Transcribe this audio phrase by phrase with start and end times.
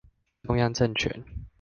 [0.41, 1.23] 中央政權